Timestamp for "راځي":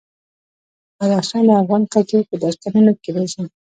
3.15-3.41